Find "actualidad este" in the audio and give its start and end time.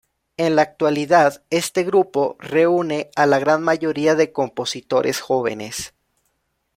0.63-1.83